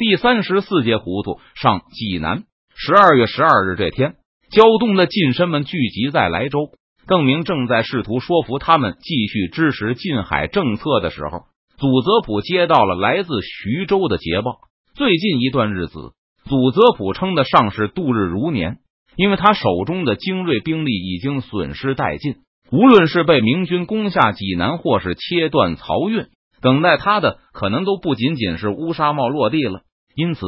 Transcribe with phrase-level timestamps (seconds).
[0.00, 2.44] 第三十四节糊涂上济南。
[2.74, 4.14] 十二月十二日这天，
[4.50, 6.70] 胶东的近身们聚集在莱州。
[7.06, 11.40] 邓明正在试图说服他们继续支持近海政策的时候，
[11.76, 14.60] 祖泽普接到了来自徐州的捷报。
[14.94, 15.92] 最近一段日子，
[16.48, 18.78] 祖泽普称得上是度日如年，
[19.16, 22.36] 因为他手中的精锐兵力已经损失殆尽。
[22.72, 26.28] 无论是被明军攻下济南，或是切断漕运，
[26.62, 29.82] 等待他的可能都不仅仅是乌纱帽落地了。
[30.14, 30.40] 因此，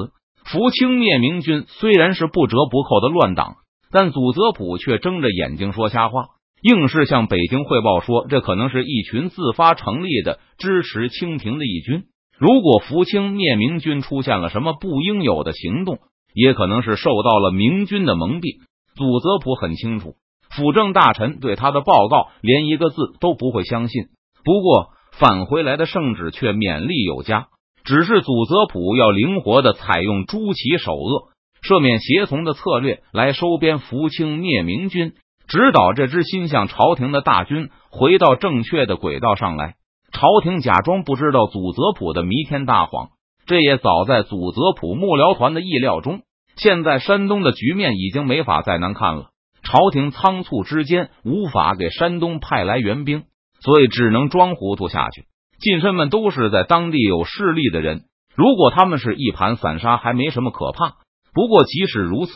[0.45, 3.57] 福清灭明军虽然是不折不扣的乱党，
[3.91, 6.27] 但祖泽普却睁着眼睛说瞎话，
[6.63, 12.05] 硬是向北京汇报说，这可能是一群自发成立的支持清廷的义军。
[12.39, 15.99] 如果福清灭明军出现了什么不应有的行动，
[16.35, 18.61] 也可能是受到了明军的蒙蔽。
[18.97, 20.15] 祖泽普很清楚。
[20.51, 24.05] 辅政大臣对他的报告连一个字都不会相信。
[24.45, 27.49] 不过返回来的圣旨却勉励有加，
[27.85, 31.29] 只是祖泽普要灵活的采用诸旗首恶、
[31.63, 35.15] 赦免协从的策略来收编福清灭明军，
[35.49, 39.75] 指导这支心向朝廷的大军回到正确的轨道上来。
[40.13, 43.09] 朝廷假装不知道祖泽普的弥天大谎，
[43.47, 46.21] 这也早在祖泽普幕僚团的意料中。
[46.57, 49.31] 现在山东的局面已经没法再难看了。
[49.65, 53.25] 朝廷仓促之间无法给山东派来援兵，
[53.61, 55.25] 所以只能装糊涂下去。
[55.63, 58.03] 近身们都是在当地有势力的人，
[58.35, 60.97] 如果他们是一盘散沙，还没什么可怕。
[61.33, 62.33] 不过即使如此，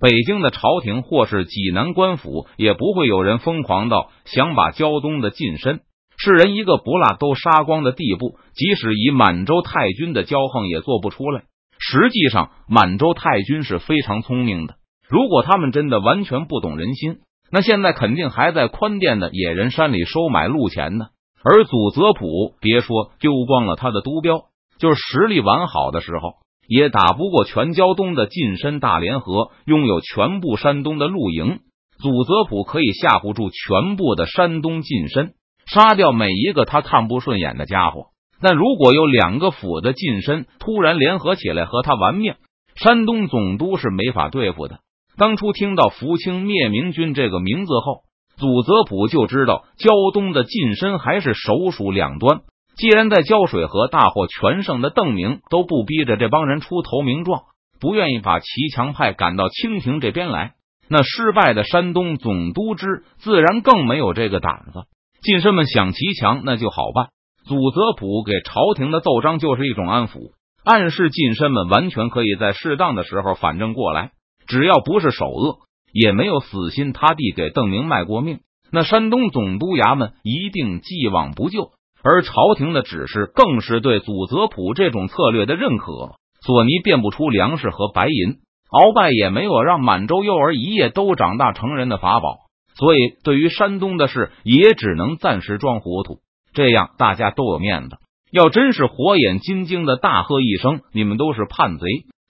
[0.00, 5.80] 北京的朝廷或是济南官府也不会有人疯狂到想把胶东的近身
[6.16, 8.38] 世人一个不落都杀光的地步。
[8.54, 11.42] 即使以满洲太君的骄横，也做不出来。
[11.80, 14.76] 实际上，满洲太君是非常聪明的。
[15.08, 17.16] 如果他们真的完全不懂人心，
[17.50, 21.06] 那现在肯定还在宽甸的野人山里收买路钱呢。
[21.42, 24.44] 而祖泽普别说丢光了他的督镖，
[24.78, 26.34] 就是实力完好的时候，
[26.68, 31.60] 也打不过全胶东的近身大联合，拥有全部山东的露营。
[31.98, 35.34] 祖泽普可以吓唬住全部的山东近身，
[35.66, 38.06] 杀掉每一个他看不顺眼的家伙。
[38.42, 42.36] 但如果有两个府的近身突然联合起来和他玩命，
[42.74, 44.80] 山东总督是没法对付的。
[45.18, 48.02] 当初听到福清灭明军这个名字后，
[48.40, 52.40] 祖泽普就知道胶东的近身还是首鼠两端。
[52.74, 57.42] 既然在胶水河大获全胜的邓明都不逼着这帮人出投名状，
[57.78, 60.54] 不愿意把骑墙派赶到清廷这边来，
[60.88, 64.84] 那失败的山东总督之自然更没有这个胆子。
[65.20, 67.08] 近身们想骑墙，那就好办。
[67.44, 70.32] 祖泽普给朝廷的奏章就是一种安抚，
[70.64, 74.12] 暗示近身们完全可以在适当的时候反正过来。
[74.46, 75.58] 只要不是首恶，
[75.92, 78.40] 也没有死心塌地给邓明卖过命，
[78.70, 81.70] 那山东总督衙门一定既往不咎。
[82.02, 86.14] 而朝廷的指示更是对祖泽普这种策略的认可。
[86.40, 88.38] 索尼变不出粮食和白银，
[88.70, 92.38] 鳌拜也没有让满洲幼儿一夜都长大成人的法宝，
[92.74, 96.20] 所以对于山东的事，也只能暂时装糊涂，
[96.54, 97.98] 这样大家都有面子。
[98.32, 101.84] 要真是火眼金睛的大喝一声：“你们都是叛贼！”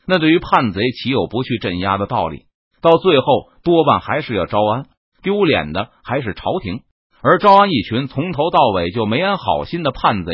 [0.08, 2.46] 那对于叛贼，岂有不去镇压的道理？
[2.82, 4.86] 到最后，多半还是要招安，
[5.22, 6.80] 丢脸的还是朝廷。
[7.22, 10.32] 而招安一群从头到尾就没安好心的叛贼，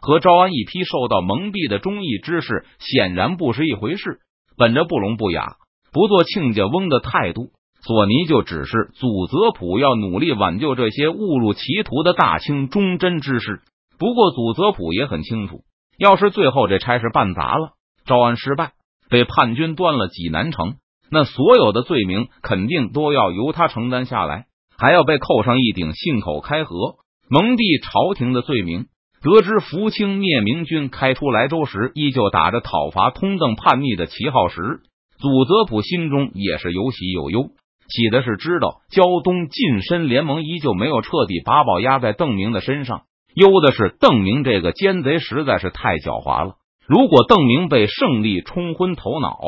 [0.00, 4.20] 和招安一批受到蒙蔽的忠义之士，显然不是一回事。
[4.56, 5.56] 本着不聋不哑、
[5.92, 7.50] 不做亲家翁的态度，
[7.82, 13.62] 索尼就指示祖泽普要努力挽救这些误入歧途的大清忠贞之士。
[13.98, 15.62] 不过，祖泽普也很清楚，
[15.98, 17.70] 要是最后这差事办砸了，
[18.04, 18.72] 招安失败。
[19.10, 20.74] 被叛军端了济南城，
[21.10, 24.46] 那所有的罪名肯定都要由他承担下来，
[24.76, 26.96] 还要被扣上一顶信口开河、
[27.30, 28.86] 蒙蔽朝廷的罪名。
[29.20, 34.80] 得知福清灭明军开出莱州时，依旧打着讨伐通邓叛逆的旗号时，
[35.18, 37.50] 祖泽普心中也是有喜有忧。
[37.88, 42.98] 喜的是知道胶东近身联盟依旧没有彻底把宝压在邓明的身上；
[43.34, 46.54] 忧的是邓明这个奸贼实在是太狡猾了。
[46.86, 49.40] 如果邓明被胜利冲昏头脑，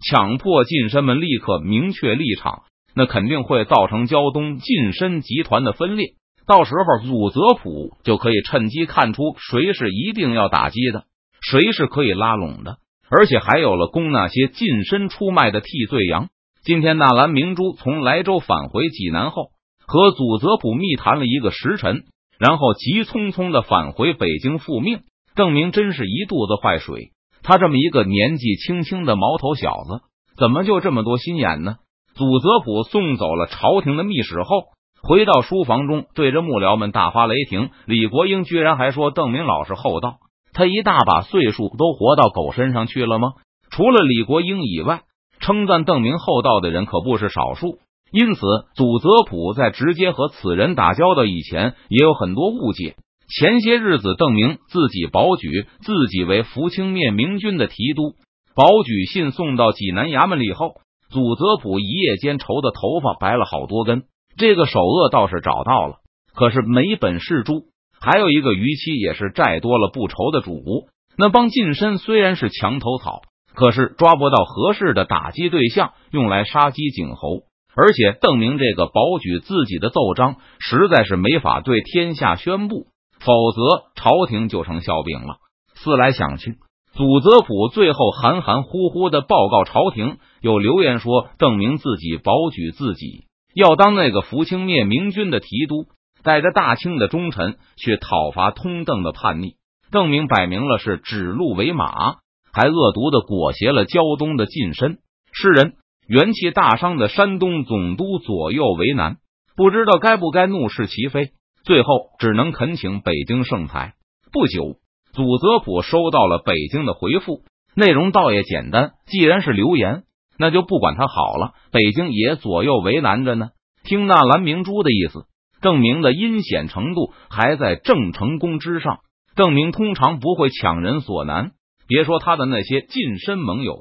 [0.00, 2.62] 强迫近身们立刻明确立场，
[2.94, 6.14] 那肯定会造成胶东近身集团的分裂。
[6.46, 11.04] 到时候，祖泽普就可以趁机看出谁是一定要打击的，
[11.40, 16.28] 谁是可以拉拢的，而且还有了供那些近身出卖的替罪羊。
[16.62, 19.50] 今天，纳兰明珠从莱州返回济南后，
[19.86, 22.04] 和祖泽普密谈了一个时辰，
[22.38, 25.00] 然后急匆匆的返回北京复命。
[25.36, 30.00] 邓明真是一肚子坏水，他这么一个年纪轻轻的毛头小子，
[30.36, 31.76] 怎么就这么多心眼呢？
[32.14, 34.64] 祖泽普送走了朝廷的密使后，
[35.02, 37.70] 回到书房中，对着幕僚们大发雷霆。
[37.86, 40.16] 李国英居然还说邓明老实厚道，
[40.52, 43.32] 他一大把岁数都活到狗身上去了吗？
[43.70, 45.02] 除了李国英以外，
[45.40, 47.78] 称赞邓明厚道的人可不是少数。
[48.12, 48.40] 因此，
[48.74, 52.96] 祖泽普在直接和此人打交道以前，也有很多误解。
[53.30, 58.14] 前些日子，邓明自己保举自己为福清灭明军的提督，
[58.56, 60.80] 保举信送到济南衙门里后，
[61.10, 64.02] 祖泽普一夜间愁的头发白了好多根。
[64.36, 65.96] 这个首恶倒是找到了，
[66.34, 67.66] 可是没本事猪。
[68.00, 70.88] 还有一个逾期，也是债多了不愁的主。
[71.16, 73.22] 那帮近身虽然是墙头草，
[73.54, 77.44] 可是抓不到合适的打击对象，用来杀鸡儆猴。
[77.76, 82.86] 而且邓明这个保举自己的奏章，实在是没法对天下宣布，
[83.20, 85.36] 否则朝廷就成笑柄了。
[85.74, 86.56] 思来想去，
[86.92, 93.24] 祖泽普最后含含糊糊的报告朝廷，有留言说邓明自己保举自己
[93.54, 95.86] 要当那个福清灭明军的提督，
[96.22, 99.54] 带着大清的忠臣去讨伐通邓的叛逆。
[99.90, 102.18] 邓明摆明了是指鹿为马，
[102.52, 104.98] 还恶毒的裹挟了胶东的近身
[105.32, 105.74] 诗人。
[106.06, 109.18] 元气大伤的山东总督左右为难，
[109.56, 111.30] 不知道该不该怒视其非，
[111.64, 113.94] 最后只能恳请北京圣裁。
[114.32, 114.76] 不久，
[115.12, 117.42] 祖泽普收到了北京的回复，
[117.74, 118.92] 内容倒也简单。
[119.06, 120.04] 既然是留言，
[120.38, 121.52] 那就不管他好了。
[121.72, 123.48] 北京也左右为难着呢。
[123.82, 125.26] 听纳兰明珠的意思，
[125.60, 129.00] 郑明的阴险程度还在郑成功之上。
[129.36, 131.52] 郑明通常不会强人所难，
[131.86, 133.76] 别说他的那些近身盟友。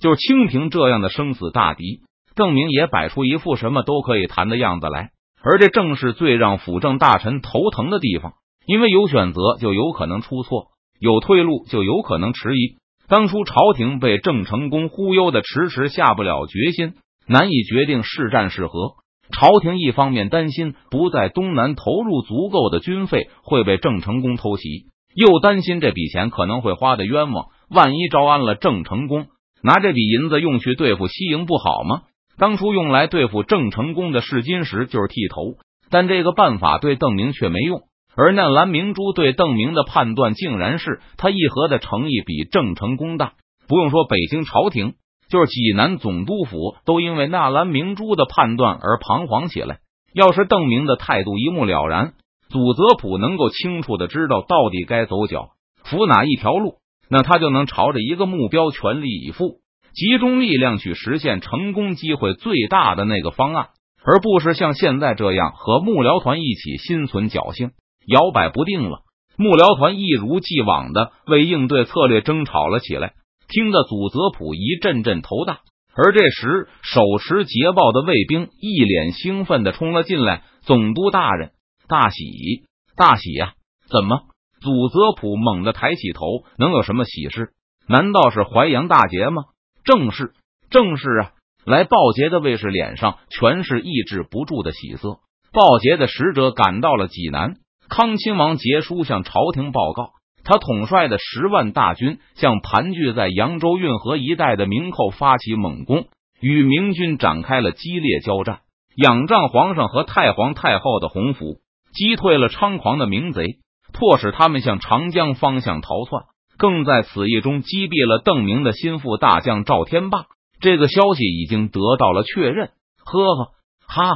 [0.00, 2.02] 就是清廷这样的生死大敌，
[2.36, 5.10] 邓明也摆出一副什么都可以谈的样子来，
[5.42, 8.34] 而这正是最让辅政大臣头疼的地方。
[8.66, 10.66] 因为有选择就有可能出错，
[11.00, 12.76] 有退路就有可能迟疑。
[13.08, 16.92] 当初朝廷被郑成功忽悠的迟迟下不了决心，
[17.26, 18.96] 难以决定是战是和。
[19.30, 29.28] 朝廷一方面担心不在东南投入足够的军费会被郑成功偷袭，又担心这笔钱可能会花的冤枉，万一招安了郑成功。
[29.62, 32.02] 拿这笔银子用去对付西营不好吗？
[32.38, 35.56] 当初用来对付郑成功的试金石就是剃头，
[35.90, 37.82] 但这个办法对邓明却没用。
[38.16, 43.34] 而纳兰明珠对邓明的判断，竟然是他议和的诚意比郑成功大。
[43.68, 44.94] 不用说，北京朝廷
[45.28, 49.78] 就是济南总督府都因为纳兰明珠的判断而彷徨起来。
[50.14, 52.14] 要是邓明的态度一目了然，
[52.48, 55.50] 祖泽普能够清楚的知道到底该走脚
[55.84, 56.76] 扶哪一条路。
[57.10, 59.60] 那他就能朝着一个目标全力以赴，
[59.94, 63.68] 集中力量去实现成功机会最大的那个方案，
[64.04, 67.70] 而不是像现在这样和幕僚团一起心存侥幸、
[68.06, 69.00] 摇摆不定了。
[69.36, 73.14] 幕僚团一如既往的为应对策略争吵了起来，
[73.48, 75.60] 听得祖泽普一阵阵头大。
[75.94, 81.50] 而这时，手持捷报的卫兵一脸兴奋的冲了进来：“总督大人，
[81.88, 82.64] 大喜，
[82.96, 83.54] 大喜呀！
[83.90, 84.20] 怎么？”
[84.62, 86.26] 祖泽普猛地抬起头，
[86.56, 87.50] 能有什么喜事？
[87.88, 89.44] 难道是淮阳大捷吗？
[89.88, 90.34] 正是，
[90.68, 91.30] 正是啊！
[91.64, 95.20] 来报捷的卫士脸上全是抑制不住的喜色。
[95.50, 97.54] 报捷的使者赶到了济南，
[97.88, 100.10] 康亲王杰书向朝廷报告，
[100.44, 106.08] 他统帅的十万大军向盘踞在扬州运河一带的明寇发起猛攻，
[106.38, 108.58] 与明军展开了激烈交战，
[108.94, 111.60] 仰仗皇上和太皇太后的洪福，
[111.94, 113.56] 击退了猖狂的明贼。
[113.94, 116.24] 迫使他们向长江方向逃窜，
[116.58, 120.26] 更在此役中击毙了邓明的心腹大将赵天霸。
[120.60, 122.70] 这个消息已经得到了确认。
[123.04, 123.52] 呵呵，
[123.86, 124.14] 哈哈！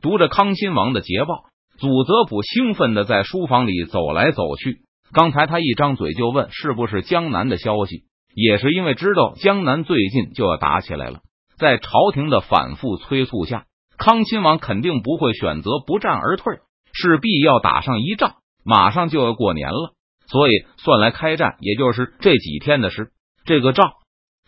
[0.00, 1.44] 读着康亲王的捷报，
[1.78, 4.78] 祖泽普兴奋的在书房里走来走去。
[5.12, 11.20] 刚才他一张嘴就问是不是江南的消息，也是因为知道江南最近就要打起来了。
[11.58, 13.66] 在朝廷的反复催促下，
[13.98, 16.54] 康亲王肯定不会选择不战而退，
[16.94, 18.36] 势必要打上一仗。
[18.64, 19.92] 马上就要过年了，
[20.32, 23.10] 所以算来开战，也就是这几天的事。
[23.44, 23.82] 这个赵，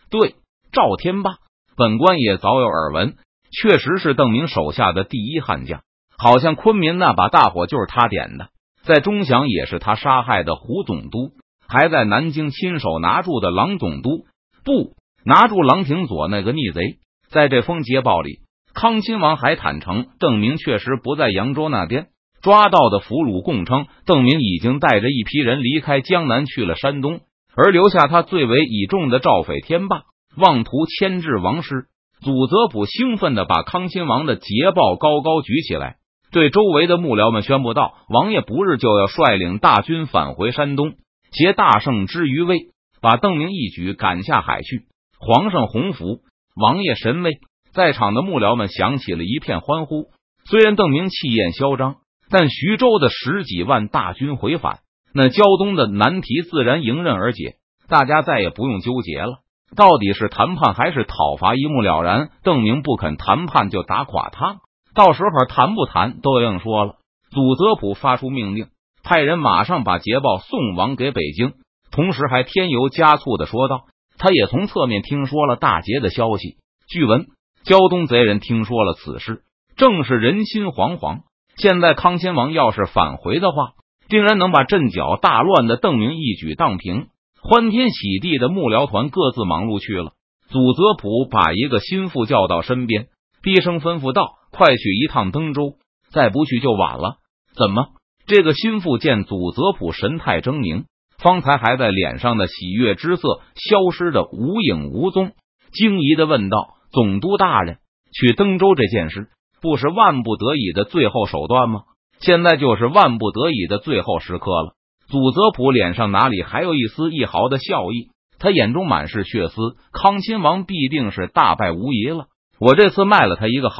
[0.09, 0.35] 对
[0.71, 1.35] 赵天霸，
[1.77, 3.17] 本官也早有耳闻，
[3.51, 5.83] 确实是邓明手下的第一悍将。
[6.17, 8.49] 好像昆明那把大火就是他点的，
[8.83, 11.33] 在钟祥也是他杀害的胡总督，
[11.67, 14.25] 还在南京亲手拿住的郎总督，
[14.63, 16.81] 不拿住郎廷佐那个逆贼。
[17.29, 18.39] 在这封捷报里，
[18.73, 22.07] 康亲王还坦诚，邓明确实不在扬州那边。
[22.45, 27.21] 抓到的俘虏供称，邓明已经带着一批人离开江南去了山东，
[27.55, 30.03] 而留下他最为倚重的赵匪天霸，
[30.37, 31.85] 妄图牵制王师。
[32.21, 35.95] 祖泽普兴奋的把康亲王的捷报高高举起来，
[36.31, 40.93] 对周围的幕僚们宣布道：“王爷不日就要率领大军返回山东，
[41.31, 42.57] 携大胜之余威，
[43.01, 44.83] 把邓明一举赶下海去。
[45.19, 46.19] 皇上洪福，
[46.55, 47.39] 王爷神威！”
[47.73, 50.09] 在场的幕僚们响起了一片欢呼。
[50.47, 51.95] 虽然邓明气焰嚣张。
[52.37, 54.79] 但徐州的十几万大军回返，
[55.13, 57.55] 那胶东的难题自然迎刃而解，
[57.87, 59.37] 大家再也不用纠结了。
[59.73, 62.31] 到底是谈判还是讨伐，一目了然。
[62.43, 64.57] 邓明不肯谈判，就打垮他。
[64.93, 66.95] 到时候谈不谈都另说了。
[67.31, 68.67] 祖泽普发出命令，
[69.01, 71.53] 派人马上把捷报送往给北京，
[71.89, 73.85] 同时还添油加醋的说道
[74.19, 76.57] ：“他也从侧面听说了大捷的消息。
[76.89, 77.27] 据闻，
[77.63, 79.43] 胶东贼人听说了此事，
[79.77, 81.19] 正是人心惶惶。
[81.57, 83.73] 现在康亲王要是返回的话，
[84.09, 87.07] 定然能把阵脚大乱的邓明一举荡平。”
[87.47, 90.13] 欢天喜地的幕僚团各自忙碌去了。
[90.49, 93.05] 祖泽普把一个心腹叫到身边，
[93.43, 95.75] 低声吩咐道：“快去一趟登州，
[96.11, 97.17] 再不去就晚了。”
[97.55, 97.89] 怎么？
[98.25, 100.85] 这个心腹见祖泽普神态狰狞，
[101.19, 105.33] 方才还在脸上的喜悦之色消失的无影无踪，
[105.71, 107.77] 惊疑的问道：“总督大人，
[108.11, 109.27] 去登州这件事，
[109.65, 111.81] 不是万不得已的最后手段吗？
[112.19, 114.75] 现在就是万不得已的最后时刻了。”
[115.09, 118.09] 祖泽普脸上哪里还有一丝一毫的笑意？
[118.37, 119.55] 他眼中满是血丝。
[119.91, 122.25] 康亲王必定是大败无疑了。
[122.59, 123.77] 我这次卖了他一个好，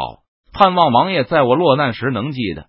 [0.53, 2.65] 盼望王爷在我落难时能记得。